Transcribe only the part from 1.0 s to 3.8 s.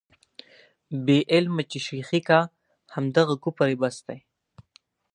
بې علمه چې شېخي کا، همدغه کفر یې